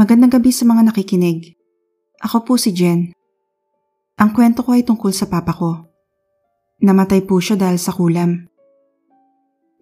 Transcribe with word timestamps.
Magandang 0.00 0.32
gabi 0.32 0.48
sa 0.48 0.64
mga 0.64 0.88
nakikinig. 0.88 1.60
Ako 2.24 2.48
po 2.48 2.56
si 2.56 2.72
Jen. 2.72 3.12
Ang 4.16 4.32
kwento 4.32 4.64
ko 4.64 4.72
ay 4.72 4.80
tungkol 4.80 5.12
sa 5.12 5.28
papa 5.28 5.52
ko. 5.52 5.92
Namatay 6.80 7.20
po 7.28 7.36
siya 7.36 7.60
dahil 7.60 7.76
sa 7.76 7.92
kulam. 7.92 8.48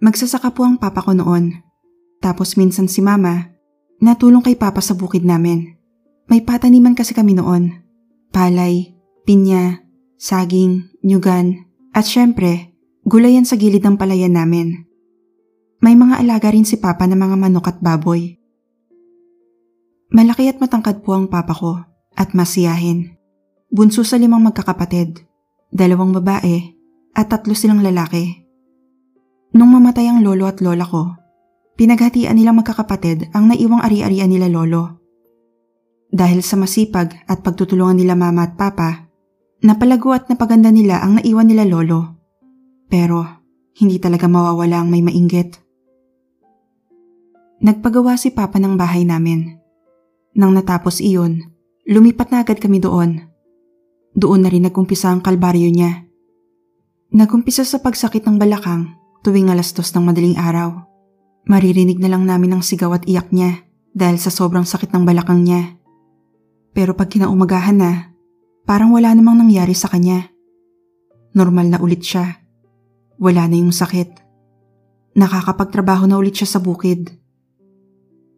Magsasaka 0.02 0.50
po 0.50 0.66
ang 0.66 0.74
papa 0.74 1.06
ko 1.06 1.14
noon. 1.14 1.62
Tapos 2.18 2.58
minsan 2.58 2.90
si 2.90 2.98
mama, 2.98 3.54
natulong 4.02 4.42
kay 4.42 4.59
papa 4.59 4.82
sa 4.82 4.98
bukid 4.98 5.23
namin. 5.23 5.79
May 6.27 6.43
pataniman 6.43 6.98
kasi 6.98 7.14
kami 7.14 7.39
noon. 7.39 7.79
Palay, 8.35 8.98
pinya, 9.23 9.87
saging, 10.19 10.98
nyugan, 11.07 11.71
at 11.95 12.11
syempre, 12.11 12.75
gulayan 13.07 13.46
sa 13.46 13.55
gilid 13.55 13.87
ng 13.87 13.95
palayan 13.95 14.35
namin. 14.35 14.82
May 15.79 15.95
mga 15.95 16.27
alaga 16.27 16.50
rin 16.50 16.66
si 16.66 16.75
papa 16.75 17.07
ng 17.07 17.14
mga 17.14 17.39
manok 17.39 17.71
at 17.71 17.79
baboy. 17.79 18.38
Malaki 20.19 20.50
at 20.50 20.58
matangkad 20.58 21.07
po 21.07 21.14
ang 21.14 21.31
papa 21.31 21.54
ko 21.54 21.79
at 22.18 22.35
masiyahin. 22.35 23.14
Bunso 23.71 24.03
sa 24.03 24.18
limang 24.18 24.43
magkakapatid, 24.50 25.22
dalawang 25.71 26.11
babae 26.11 26.75
at 27.14 27.31
tatlo 27.31 27.54
silang 27.54 27.86
lalaki. 27.86 28.43
Nung 29.54 29.71
mamatay 29.71 30.11
ang 30.11 30.26
lolo 30.26 30.50
at 30.50 30.59
lola 30.59 30.82
ko, 30.82 31.14
pinaghatian 31.79 32.34
nilang 32.34 32.59
magkakapatid 32.59 33.31
ang 33.31 33.47
naiwang 33.47 33.78
ari-arian 33.78 34.27
nila 34.27 34.50
lolo. 34.50 34.98
Dahil 36.11 36.42
sa 36.42 36.59
masipag 36.59 37.14
at 37.31 37.47
pagtutulungan 37.47 38.03
nila 38.03 38.19
mama 38.19 38.50
at 38.50 38.59
papa, 38.59 39.06
napalago 39.62 40.19
at 40.19 40.27
napaganda 40.27 40.75
nila 40.75 40.98
ang 40.98 41.23
naiwan 41.23 41.47
nila 41.47 41.62
lolo. 41.62 42.19
Pero 42.91 43.23
hindi 43.78 44.03
talaga 44.03 44.27
mawawala 44.27 44.83
ang 44.83 44.91
may 44.91 44.98
mainggit. 44.98 45.62
Nagpagawa 47.62 48.19
si 48.19 48.34
papa 48.34 48.59
ng 48.59 48.75
bahay 48.75 49.06
namin 49.06 49.67
nang 50.38 50.55
natapos 50.55 51.02
iyon, 51.02 51.42
lumipat 51.83 52.30
na 52.30 52.47
agad 52.47 52.62
kami 52.62 52.78
doon. 52.78 53.27
Doon 54.14 54.47
na 54.47 54.48
rin 54.55 54.62
nagumpisa 54.62 55.11
ang 55.11 55.19
kalbaryo 55.19 55.67
niya. 55.67 56.06
Nagumpisa 57.11 57.67
sa 57.67 57.83
pagsakit 57.83 58.22
ng 58.22 58.39
balakang 58.39 58.95
tuwing 59.27 59.50
alas 59.50 59.75
dos 59.75 59.91
ng 59.91 60.06
madaling 60.06 60.39
araw. 60.39 60.86
Maririnig 61.50 61.98
na 61.98 62.06
lang 62.06 62.22
namin 62.22 62.55
ang 62.55 62.62
sigaw 62.62 62.95
at 62.95 63.03
iyak 63.11 63.34
niya 63.34 63.67
dahil 63.91 64.22
sa 64.22 64.30
sobrang 64.30 64.62
sakit 64.62 64.95
ng 64.95 65.03
balakang 65.03 65.42
niya. 65.42 65.75
Pero 66.70 66.95
pag 66.95 67.11
kinaumagahan 67.11 67.75
na, 67.75 68.14
parang 68.62 68.95
wala 68.95 69.11
namang 69.11 69.42
nangyari 69.42 69.75
sa 69.75 69.91
kanya. 69.91 70.30
Normal 71.34 71.67
na 71.67 71.78
ulit 71.83 72.06
siya. 72.06 72.39
Wala 73.19 73.50
na 73.50 73.58
yung 73.58 73.75
sakit. 73.75 74.23
Nakakapagtrabaho 75.19 76.06
na 76.06 76.14
ulit 76.14 76.39
siya 76.39 76.47
sa 76.47 76.62
bukid. 76.62 77.11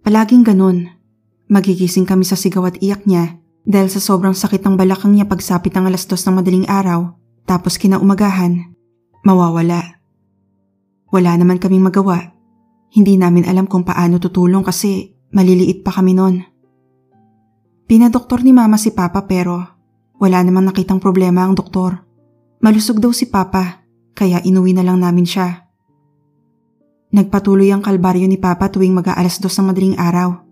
Palaging 0.01 0.49
ganun 0.49 1.00
Magigising 1.51 2.07
kami 2.07 2.23
sa 2.23 2.39
sigaw 2.39 2.71
at 2.71 2.79
iyak 2.79 3.11
niya 3.11 3.43
dahil 3.67 3.91
sa 3.91 3.99
sobrang 3.99 4.39
sakit 4.39 4.63
ng 4.63 4.79
balakang 4.79 5.11
niya 5.11 5.27
pagsapit 5.27 5.75
ng 5.75 5.91
alas 5.91 6.07
dos 6.07 6.23
ng 6.23 6.39
madaling 6.39 6.67
araw 6.71 7.11
tapos 7.43 7.75
kinaumagahan, 7.75 8.71
mawawala. 9.27 9.99
Wala 11.11 11.35
naman 11.35 11.59
kaming 11.59 11.83
magawa. 11.83 12.39
Hindi 12.95 13.19
namin 13.19 13.51
alam 13.51 13.67
kung 13.67 13.83
paano 13.83 14.23
tutulong 14.23 14.63
kasi 14.63 15.11
maliliit 15.35 15.83
pa 15.83 15.91
kami 15.91 16.15
noon. 16.15 16.47
Pinadoktor 17.91 18.47
ni 18.47 18.55
mama 18.55 18.79
si 18.79 18.95
papa 18.95 19.27
pero 19.27 19.59
wala 20.23 20.47
namang 20.47 20.71
nakitang 20.71 21.03
problema 21.03 21.43
ang 21.43 21.59
doktor. 21.59 21.99
Malusog 22.63 23.03
daw 23.03 23.11
si 23.11 23.27
papa 23.27 23.83
kaya 24.15 24.39
inuwi 24.39 24.71
na 24.71 24.87
lang 24.87 25.03
namin 25.03 25.27
siya. 25.27 25.67
Nagpatuloy 27.11 27.75
ang 27.75 27.83
kalbaryo 27.83 28.31
ni 28.31 28.39
papa 28.39 28.71
tuwing 28.71 28.95
mag-aalas 28.95 29.43
dos 29.43 29.59
ng 29.59 29.75
madaling 29.75 29.99
araw 29.99 30.50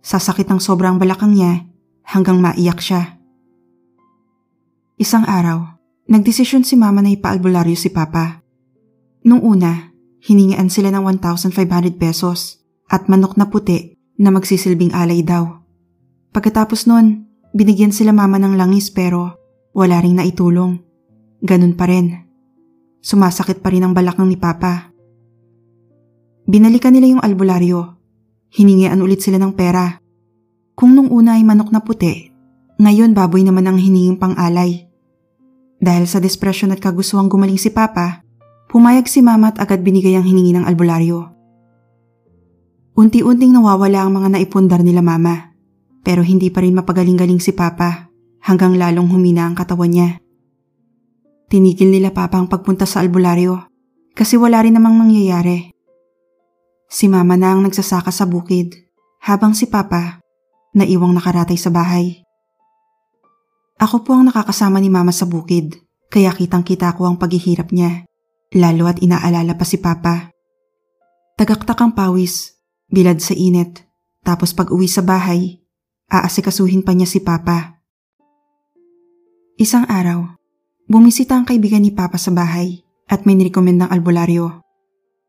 Sasakit 0.00 0.48
ng 0.48 0.62
sobrang 0.62 0.96
balakang 0.96 1.34
niya 1.34 1.66
hanggang 2.06 2.40
maiyak 2.40 2.80
siya. 2.80 3.18
Isang 4.98 5.28
araw, 5.28 5.78
nagdesisyon 6.10 6.66
si 6.66 6.74
mama 6.74 7.04
na 7.04 7.14
ipaalbularyo 7.14 7.76
si 7.78 7.92
papa. 7.92 8.42
Nung 9.22 9.44
una, 9.44 9.94
hiningian 10.24 10.72
sila 10.72 10.90
ng 10.90 11.04
1,500 11.22 11.54
pesos 12.00 12.64
at 12.88 13.06
manok 13.06 13.36
na 13.36 13.46
puti 13.46 13.94
na 14.18 14.34
magsisilbing 14.34 14.90
alay 14.96 15.22
daw. 15.22 15.62
Pagkatapos 16.34 16.88
nun, 16.90 17.28
binigyan 17.54 17.94
sila 17.94 18.10
mama 18.10 18.40
ng 18.40 18.58
langis 18.58 18.90
pero 18.90 19.38
wala 19.76 20.02
ring 20.02 20.18
naitulong. 20.18 20.82
Ganun 21.44 21.78
pa 21.78 21.86
rin. 21.86 22.26
Sumasakit 22.98 23.62
pa 23.62 23.70
rin 23.70 23.86
ang 23.86 23.94
balakang 23.94 24.26
ni 24.26 24.34
papa. 24.34 24.90
Binalikan 26.48 26.96
nila 26.96 27.14
yung 27.14 27.22
albularyo 27.22 27.97
Hiningian 28.48 29.00
ulit 29.04 29.20
sila 29.20 29.36
ng 29.36 29.52
pera. 29.52 30.00
Kung 30.72 30.96
nung 30.96 31.12
una 31.12 31.36
ay 31.36 31.44
manok 31.44 31.68
na 31.68 31.84
puti, 31.84 32.32
ngayon 32.78 33.12
baboy 33.12 33.42
naman 33.44 33.66
ang 33.66 33.76
hiningin 33.76 34.16
pang 34.16 34.38
alay. 34.38 34.88
Dahil 35.78 36.06
sa 36.06 36.22
despresyon 36.22 36.72
at 36.72 36.80
kagustuhang 36.80 37.28
gumaling 37.28 37.58
si 37.58 37.70
Papa, 37.70 38.22
pumayag 38.70 39.06
si 39.10 39.20
Mama 39.20 39.52
at 39.52 39.60
agad 39.60 39.82
binigay 39.84 40.14
ang 40.14 40.24
hiningi 40.24 40.54
ng 40.56 40.64
albularyo. 40.64 41.34
Unti-unting 42.98 43.54
nawawala 43.54 44.02
ang 44.02 44.10
mga 44.16 44.28
naipundar 44.34 44.82
nila 44.82 45.06
Mama, 45.06 45.54
pero 46.02 46.26
hindi 46.26 46.50
pa 46.50 46.66
rin 46.66 46.74
mapagaling-galing 46.74 47.38
si 47.38 47.54
Papa 47.54 48.10
hanggang 48.42 48.74
lalong 48.74 49.06
humina 49.12 49.46
ang 49.46 49.54
katawan 49.54 49.92
niya. 49.92 50.10
Tinigil 51.46 51.94
nila 51.94 52.10
Papa 52.10 52.42
ang 52.42 52.50
pagpunta 52.50 52.90
sa 52.90 53.00
albularyo 53.04 53.70
kasi 54.18 54.34
wala 54.34 54.66
rin 54.66 54.74
namang 54.74 54.98
nangyayari. 54.98 55.77
Si 56.88 57.04
mama 57.04 57.36
na 57.36 57.52
ang 57.52 57.68
nagsasaka 57.68 58.08
sa 58.08 58.24
bukid, 58.24 58.72
habang 59.20 59.52
si 59.52 59.68
papa, 59.68 60.24
naiwang 60.72 61.12
nakaratay 61.12 61.60
sa 61.60 61.68
bahay. 61.68 62.24
Ako 63.76 64.08
po 64.08 64.16
ang 64.16 64.32
nakakasama 64.32 64.80
ni 64.80 64.88
mama 64.88 65.12
sa 65.12 65.28
bukid, 65.28 65.76
kaya 66.08 66.32
kitang 66.32 66.64
kita 66.64 66.96
ko 66.96 67.04
ang 67.04 67.20
paghihirap 67.20 67.68
niya, 67.76 68.08
lalo 68.56 68.88
at 68.88 69.04
inaalala 69.04 69.52
pa 69.52 69.68
si 69.68 69.76
papa. 69.76 70.32
Tagaktak 71.36 71.76
ang 71.76 71.92
pawis, 71.92 72.56
bilad 72.88 73.20
sa 73.20 73.36
init, 73.36 73.84
tapos 74.24 74.56
pag 74.56 74.72
uwi 74.72 74.88
sa 74.88 75.04
bahay, 75.04 75.60
aasikasuhin 76.08 76.80
pa 76.80 76.96
niya 76.96 77.06
si 77.06 77.20
papa. 77.20 77.84
Isang 79.60 79.84
araw, 79.92 80.40
bumisita 80.88 81.36
ang 81.36 81.44
kaibigan 81.44 81.84
ni 81.84 81.92
papa 81.92 82.16
sa 82.16 82.32
bahay 82.32 82.80
at 83.12 83.28
may 83.28 83.36
nirekomend 83.36 83.84
ng 83.84 83.90
albularyo. 83.92 84.64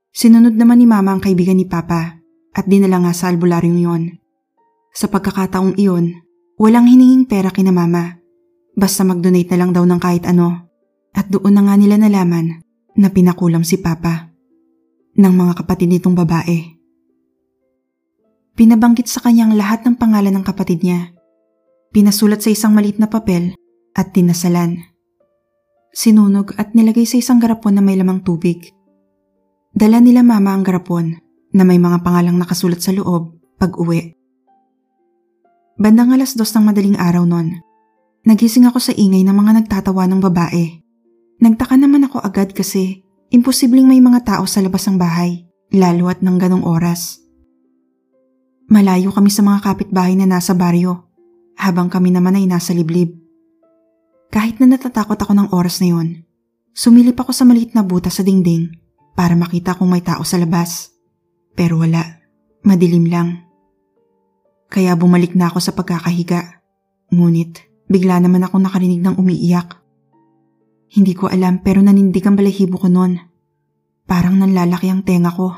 Sinunod 0.10 0.58
naman 0.58 0.82
ni 0.82 0.88
mama 0.90 1.14
ang 1.14 1.22
kaibigan 1.22 1.56
ni 1.56 1.70
papa 1.70 2.20
at 2.54 2.66
dinala 2.66 3.00
nga 3.06 3.14
sa 3.14 3.30
albularyong 3.30 3.80
yon. 3.80 4.04
Sa 4.90 5.06
pagkakataong 5.08 5.78
iyon, 5.78 6.18
walang 6.58 6.90
hininging 6.90 7.30
pera 7.30 7.54
kina 7.54 7.70
mama. 7.70 8.18
Basta 8.74 9.06
mag-donate 9.06 9.54
na 9.54 9.58
lang 9.62 9.72
daw 9.72 9.86
ng 9.86 10.02
kahit 10.02 10.26
ano. 10.26 10.70
At 11.14 11.30
doon 11.30 11.54
na 11.56 11.62
nga 11.66 11.76
nila 11.78 11.98
nalaman 11.98 12.62
na 12.98 13.08
pinakulam 13.10 13.62
si 13.62 13.78
papa 13.78 14.30
ng 15.16 15.34
mga 15.34 15.54
kapatid 15.64 15.90
nitong 15.90 16.16
babae. 16.18 16.80
Pinabanggit 18.60 19.08
sa 19.08 19.24
kanyang 19.24 19.56
lahat 19.56 19.88
ng 19.88 19.96
pangalan 19.96 20.36
ng 20.36 20.46
kapatid 20.46 20.84
niya. 20.84 21.16
Pinasulat 21.96 22.44
sa 22.44 22.52
isang 22.52 22.76
maliit 22.76 23.00
na 23.00 23.08
papel 23.08 23.56
at 23.96 24.12
tinasalan. 24.12 24.84
Sinunog 25.96 26.54
at 26.60 26.76
nilagay 26.76 27.08
sa 27.08 27.18
isang 27.18 27.40
garapon 27.40 27.80
na 27.80 27.82
may 27.82 27.98
lamang 27.98 28.22
tubig. 28.22 28.76
Dala 29.70 30.02
nila 30.02 30.26
mama 30.26 30.58
ang 30.58 30.66
garapon 30.66 31.14
na 31.54 31.62
may 31.62 31.78
mga 31.78 32.02
pangalang 32.02 32.42
nakasulat 32.42 32.82
sa 32.82 32.90
loob 32.90 33.38
pag 33.62 33.78
uwi. 33.78 34.18
Bandang 35.78 36.10
alas 36.10 36.34
dos 36.34 36.50
ng 36.58 36.66
madaling 36.66 36.98
araw 36.98 37.24
nun, 37.24 37.62
nagising 38.26 38.66
ako 38.66 38.82
sa 38.82 38.92
ingay 38.98 39.22
ng 39.22 39.32
mga 39.32 39.64
nagtatawa 39.64 40.10
ng 40.10 40.20
babae. 40.26 40.82
Nagtaka 41.40 41.78
naman 41.78 42.04
ako 42.10 42.20
agad 42.20 42.52
kasi 42.52 43.06
imposibleng 43.30 43.86
may 43.86 44.02
mga 44.02 44.26
tao 44.26 44.44
sa 44.50 44.60
labas 44.60 44.90
ng 44.90 44.98
bahay, 44.98 45.48
lalo 45.72 46.10
at 46.10 46.20
ng 46.20 46.36
ganong 46.36 46.66
oras. 46.66 47.22
Malayo 48.68 49.14
kami 49.14 49.30
sa 49.32 49.46
mga 49.46 49.64
kapitbahay 49.64 50.18
na 50.18 50.28
nasa 50.28 50.52
baryo, 50.58 51.08
habang 51.56 51.88
kami 51.88 52.12
naman 52.12 52.36
ay 52.36 52.50
nasa 52.50 52.74
liblib. 52.74 53.16
Kahit 54.34 54.60
na 54.60 54.76
natatakot 54.76 55.16
ako 55.16 55.34
ng 55.34 55.48
oras 55.56 55.80
na 55.80 55.94
yon, 55.96 56.28
sumilip 56.76 57.18
ako 57.22 57.32
sa 57.32 57.48
maliit 57.48 57.72
na 57.74 57.82
butas 57.82 58.20
sa 58.20 58.24
dingding 58.26 58.79
para 59.20 59.36
makita 59.36 59.76
kung 59.76 59.92
may 59.92 60.00
tao 60.00 60.24
sa 60.24 60.40
labas. 60.40 60.96
Pero 61.52 61.84
wala, 61.84 62.24
madilim 62.64 63.04
lang. 63.12 63.52
Kaya 64.72 64.96
bumalik 64.96 65.36
na 65.36 65.52
ako 65.52 65.60
sa 65.60 65.76
pagkakahiga. 65.76 66.64
Ngunit 67.12 67.68
bigla 67.92 68.24
naman 68.24 68.48
ako 68.48 68.64
nakarinig 68.64 69.04
ng 69.04 69.20
umiiyak. 69.20 69.76
Hindi 70.96 71.20
ko 71.20 71.28
alam 71.28 71.60
pero 71.60 71.84
nanindig 71.84 72.24
ang 72.24 72.40
balahibo 72.40 72.80
ko 72.80 72.88
noon. 72.88 73.20
Parang 74.08 74.40
nanlalaki 74.40 74.88
ang 74.88 75.04
tenga 75.04 75.36
ko. 75.36 75.52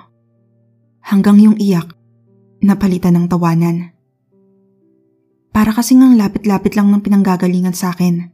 Hanggang 1.06 1.38
yung 1.38 1.58
iyak, 1.62 1.94
napalitan 2.66 3.13
ng 3.13 3.25
tawanan. 3.30 3.94
Para 5.54 5.69
kasing 5.69 6.02
ang 6.02 6.18
lapit-lapit 6.18 6.74
lang 6.74 6.90
ng 6.90 7.06
pinanggagalingan 7.06 7.78
sa 7.78 7.94
akin, 7.94 8.25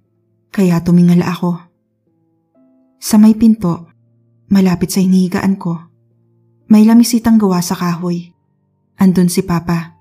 kaya 0.56 0.80
tumingala 0.80 1.28
ako. 1.28 1.60
Sa 3.02 3.20
may 3.20 3.36
pinto, 3.36 3.87
Malapit 4.48 4.96
sa 4.96 5.04
hinihigaan 5.04 5.60
ko, 5.60 5.76
may 6.72 6.88
lamisitang 6.88 7.36
gawa 7.36 7.60
sa 7.60 7.76
kahoy. 7.76 8.32
Andun 8.96 9.28
si 9.28 9.44
Papa. 9.44 10.00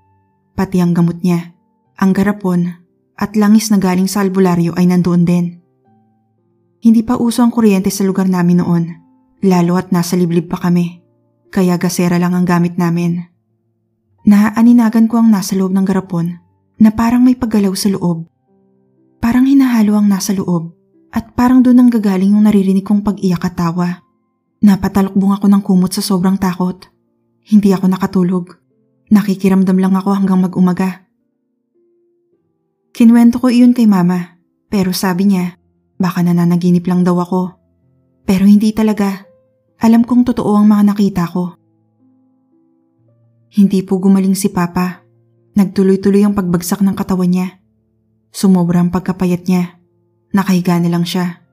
Pati 0.55 0.79
ang 0.79 0.95
gamot 0.95 1.19
niya, 1.19 1.51
ang 1.99 2.15
garapon, 2.15 2.71
at 3.19 3.35
langis 3.35 3.67
na 3.69 3.77
galing 3.77 4.07
sa 4.07 4.23
albularyo 4.23 4.71
ay 4.79 4.87
nandoon 4.87 5.23
din. 5.27 5.45
Hindi 6.79 7.03
pa 7.03 7.19
uso 7.19 7.43
ang 7.43 7.51
kuryente 7.51 7.91
sa 7.91 8.07
lugar 8.07 8.31
namin 8.31 8.63
noon, 8.63 8.83
lalo 9.43 9.75
at 9.75 9.91
nasa 9.91 10.15
liblib 10.15 10.47
pa 10.47 10.63
kami, 10.63 11.03
kaya 11.51 11.75
gasera 11.75 12.15
lang 12.15 12.31
ang 12.31 12.47
gamit 12.47 12.79
namin. 12.79 13.27
Naaaninagan 14.23 15.11
ko 15.11 15.19
ang 15.19 15.27
nasa 15.27 15.59
loob 15.59 15.75
ng 15.75 15.83
garapon 15.83 16.39
na 16.79 16.95
parang 16.95 17.19
may 17.19 17.35
paggalaw 17.35 17.75
sa 17.75 17.91
loob. 17.91 18.23
Parang 19.19 19.43
hinahalo 19.43 19.99
ang 19.99 20.07
nasa 20.07 20.31
loob 20.31 20.71
at 21.11 21.35
parang 21.35 21.59
doon 21.59 21.83
ang 21.83 21.89
gagaling 21.91 22.31
yung 22.31 22.47
naririnig 22.47 22.87
kong 22.87 23.03
pag-iyak 23.03 23.43
at 23.43 23.59
tawa. 23.59 24.06
Napatalokbong 24.57 25.37
ako 25.37 25.45
ng 25.53 25.61
kumot 25.61 25.91
sa 25.93 26.01
sobrang 26.01 26.33
takot. 26.37 26.89
Hindi 27.45 27.69
ako 27.73 27.85
nakatulog. 27.93 28.45
Nakikiramdam 29.13 29.77
lang 29.77 29.93
ako 29.93 30.17
hanggang 30.17 30.41
mag-umaga. 30.41 31.05
Kinwento 32.91 33.37
ko 33.37 33.53
iyon 33.53 33.77
kay 33.77 33.85
mama, 33.85 34.41
pero 34.73 34.89
sabi 34.89 35.29
niya, 35.29 35.61
baka 36.01 36.25
nananaginip 36.25 36.89
lang 36.89 37.05
daw 37.05 37.21
ako. 37.21 37.53
Pero 38.25 38.49
hindi 38.49 38.73
talaga. 38.73 39.29
Alam 39.77 40.01
kong 40.01 40.33
totoo 40.33 40.57
ang 40.57 40.65
mga 40.65 40.83
nakita 40.91 41.29
ko. 41.29 41.53
Hindi 43.53 43.85
po 43.85 44.01
gumaling 44.01 44.33
si 44.33 44.49
Papa. 44.49 45.05
Nagtuloy-tuloy 45.53 46.25
ang 46.25 46.33
pagbagsak 46.33 46.81
ng 46.81 46.97
katawan 46.97 47.29
niya. 47.29 47.47
Sumobra 48.33 48.81
ang 48.81 48.89
pagkapayat 48.89 49.45
niya. 49.45 49.79
Nakahiga 50.33 50.81
na 50.81 50.89
lang 50.89 51.05
siya. 51.05 51.45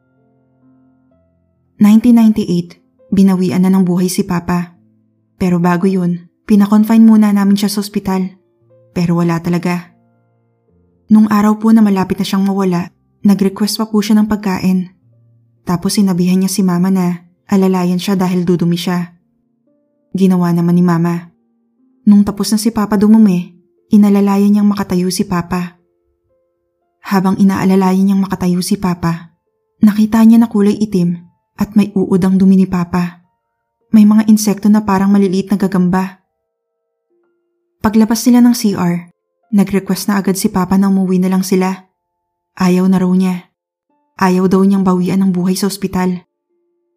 1998, 1.80 2.83
binawian 3.14 3.62
na 3.62 3.70
ng 3.70 3.86
buhay 3.86 4.10
si 4.10 4.26
Papa. 4.26 4.74
Pero 5.38 5.62
bago 5.62 5.86
yun, 5.86 6.28
pinakonfine 6.44 7.06
muna 7.06 7.30
namin 7.30 7.54
siya 7.54 7.70
sa 7.70 7.80
ospital. 7.80 8.36
Pero 8.90 9.18
wala 9.18 9.38
talaga. 9.38 9.94
Nung 11.08 11.30
araw 11.30 11.62
po 11.62 11.70
na 11.70 11.80
malapit 11.80 12.18
na 12.18 12.26
siyang 12.26 12.42
mawala, 12.42 12.90
nag-request 13.22 13.78
pa 13.78 13.86
po 13.86 14.02
siya 14.02 14.18
ng 14.18 14.28
pagkain. 14.28 14.92
Tapos 15.64 15.96
sinabihan 15.96 16.42
niya 16.42 16.50
si 16.50 16.60
mama 16.60 16.90
na 16.92 17.30
alalayan 17.48 18.02
siya 18.02 18.18
dahil 18.18 18.44
dudumi 18.44 18.76
siya. 18.76 19.16
Ginawa 20.12 20.52
naman 20.52 20.76
ni 20.76 20.84
mama. 20.84 21.32
Nung 22.04 22.22
tapos 22.22 22.52
na 22.52 22.58
si 22.60 22.68
papa 22.68 23.00
dumumi, 23.00 23.56
inalalayan 23.88 24.52
niyang 24.52 24.68
makatayo 24.68 25.08
si 25.08 25.24
papa. 25.24 25.80
Habang 27.04 27.40
inaalalayan 27.40 28.04
niyang 28.04 28.22
makatayo 28.22 28.60
si 28.60 28.76
papa, 28.76 29.36
nakita 29.80 30.20
niya 30.24 30.40
na 30.40 30.48
kulay 30.48 30.76
itim 30.76 31.23
at 31.58 31.74
may 31.78 31.94
uod 31.94 32.20
ang 32.22 32.38
dumi 32.38 32.58
ni 32.58 32.66
papa. 32.66 33.24
May 33.94 34.02
mga 34.02 34.26
insekto 34.26 34.66
na 34.66 34.82
parang 34.82 35.10
maliliit 35.14 35.54
na 35.54 35.56
gagamba. 35.58 36.26
Paglabas 37.78 38.26
nila 38.26 38.42
ng 38.42 38.54
CR, 38.56 39.14
Nag-request 39.54 40.10
na 40.10 40.18
agad 40.18 40.34
si 40.34 40.50
Papa 40.50 40.74
na 40.74 40.90
umuwi 40.90 41.22
na 41.22 41.30
lang 41.30 41.46
sila. 41.46 41.94
Ayaw 42.58 42.90
na 42.90 42.98
raw 42.98 43.10
niya. 43.14 43.54
Ayaw 44.18 44.50
daw 44.50 44.66
niyang 44.66 44.82
bawian 44.82 45.22
ng 45.22 45.30
buhay 45.30 45.54
sa 45.54 45.70
ospital. 45.70 46.26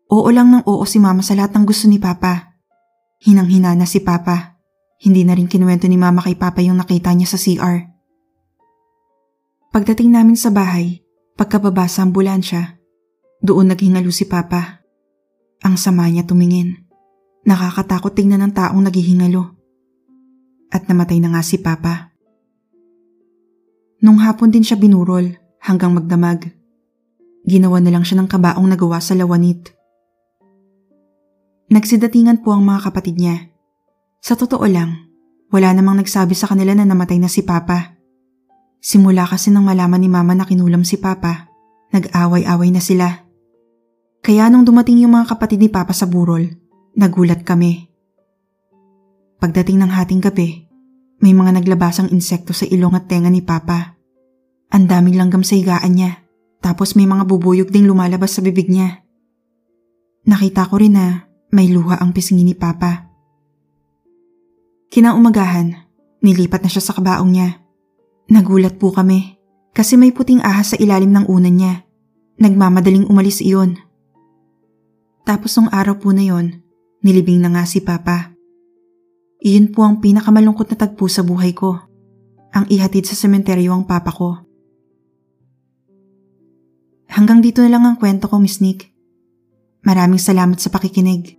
Oo 0.09 0.25
lang 0.33 0.49
ng 0.49 0.65
oo 0.65 0.81
si 0.89 0.97
Mama 0.97 1.21
sa 1.21 1.37
lahat 1.37 1.53
ng 1.53 1.69
gusto 1.69 1.85
ni 1.85 2.01
Papa. 2.01 2.57
Hinang-hina 3.21 3.77
na 3.77 3.85
si 3.85 4.01
Papa. 4.01 4.57
Hindi 4.97 5.21
na 5.21 5.37
rin 5.37 5.45
kinuwento 5.45 5.85
ni 5.85 6.01
Mama 6.01 6.25
kay 6.25 6.33
Papa 6.33 6.65
yung 6.65 6.81
nakita 6.81 7.13
niya 7.13 7.29
sa 7.29 7.37
CR. 7.37 7.93
Pagdating 9.69 10.09
namin 10.17 10.33
sa 10.33 10.49
bahay, 10.49 11.05
pagkababa 11.37 11.85
sa 11.85 12.09
ambulansya, 12.09 12.81
doon 13.47 13.71
naghingalo 13.71 14.11
si 14.11 14.27
Papa. 14.27 14.83
Ang 15.63 15.79
sama 15.79 16.11
niya 16.11 16.27
tumingin. 16.27 16.83
Nakakatakot 17.47 18.11
tingnan 18.11 18.43
ng 18.43 18.53
taong 18.53 18.83
naghihingalo. 18.83 19.55
At 20.67 20.91
namatay 20.91 21.23
na 21.23 21.31
nga 21.31 21.41
si 21.41 21.55
Papa. 21.63 22.11
Nung 24.03 24.19
hapon 24.19 24.51
din 24.51 24.67
siya 24.67 24.75
binurol 24.75 25.31
hanggang 25.63 25.95
magdamag. 25.95 26.51
Ginawa 27.47 27.79
na 27.79 27.95
lang 27.95 28.03
siya 28.03 28.19
ng 28.19 28.29
kabaong 28.29 28.67
nagawa 28.67 28.99
sa 28.99 29.15
lawanit. 29.15 29.71
Nagsidatingan 31.71 32.43
po 32.43 32.51
ang 32.51 32.67
mga 32.67 32.91
kapatid 32.91 33.15
niya. 33.15 33.47
Sa 34.19 34.35
totoo 34.35 34.67
lang, 34.67 35.07
wala 35.51 35.71
namang 35.71 36.03
nagsabi 36.03 36.35
sa 36.35 36.51
kanila 36.51 36.75
na 36.75 36.83
namatay 36.83 37.19
na 37.19 37.31
si 37.31 37.47
Papa. 37.47 37.95
Simula 38.83 39.23
kasi 39.27 39.51
nang 39.51 39.67
malaman 39.67 39.99
ni 39.99 40.11
Mama 40.11 40.35
na 40.35 40.43
kinulam 40.43 40.83
si 40.83 40.99
Papa, 40.99 41.47
nag-away-away 41.91 42.71
na 42.71 42.83
sila. 42.83 43.26
Kaya 44.21 44.51
nung 44.51 44.67
dumating 44.67 45.03
yung 45.03 45.13
mga 45.15 45.35
kapatid 45.35 45.61
ni 45.61 45.69
Papa 45.71 45.95
sa 45.95 46.05
burol, 46.09 46.47
nagulat 46.97 47.43
kami. 47.47 47.87
Pagdating 49.37 49.81
ng 49.81 49.91
hating 49.93 50.21
gabi, 50.21 50.67
may 51.21 51.33
mga 51.33 51.61
naglabasang 51.61 52.09
insekto 52.13 52.53
sa 52.53 52.65
ilong 52.65 52.93
at 52.97 53.05
tenga 53.09 53.29
ni 53.29 53.41
Papa. 53.41 53.97
Ang 54.73 54.85
daming 54.89 55.17
langgam 55.17 55.41
sa 55.41 55.55
higaan 55.55 55.93
niya, 55.95 56.25
tapos 56.61 56.93
may 56.97 57.05
mga 57.05 57.23
bubuyog 57.25 57.69
ding 57.69 57.85
lumalabas 57.85 58.37
sa 58.37 58.41
bibig 58.43 58.67
niya. 58.67 59.05
Nakita 60.27 60.67
ko 60.67 60.75
rin 60.81 60.97
na 60.97 61.29
may 61.55 61.71
luha 61.71 61.95
ang 62.01 62.11
pisngi 62.11 62.43
ni 62.43 62.51
Papa. 62.51 63.07
Kinaumagahan, 64.91 65.87
nilipat 66.19 66.67
na 66.67 66.69
siya 66.71 66.83
sa 66.83 66.95
kabaong 66.97 67.31
niya. 67.31 67.63
Nagulat 68.27 68.75
po 68.75 68.91
kami 68.91 69.39
kasi 69.71 69.95
may 69.95 70.11
puting 70.11 70.43
ahas 70.43 70.75
sa 70.75 70.77
ilalim 70.81 71.15
ng 71.15 71.25
unan 71.31 71.55
niya. 71.55 71.73
Nagmamadaling 72.43 73.07
umalis 73.07 73.39
iyon. 73.39 73.79
Tapos 75.27 75.51
nung 75.59 75.67
araw 75.67 75.99
po 75.99 76.15
na 76.15 76.23
yon, 76.23 76.63
nilibing 77.03 77.43
na 77.43 77.51
nga 77.51 77.67
si 77.67 77.83
Papa. 77.83 78.31
Iyon 79.43 79.75
po 79.75 79.83
ang 79.83 79.99
pinakamalungkot 79.99 80.71
na 80.71 80.79
tagpo 80.79 81.05
sa 81.11 81.21
buhay 81.21 81.51
ko. 81.51 81.77
Ang 82.55 82.65
ihatid 82.71 83.05
sa 83.05 83.13
sementeryo 83.13 83.69
ang 83.69 83.85
papa 83.85 84.09
ko. 84.09 84.41
Hanggang 87.11 87.45
dito 87.45 87.61
na 87.61 87.69
lang 87.69 87.85
ang 87.85 88.01
kwento 88.01 88.25
ko, 88.25 88.41
Miss 88.41 88.57
Nick. 88.65 88.89
Maraming 89.85 90.17
salamat 90.17 90.57
sa 90.57 90.73
pakikinig. 90.73 91.36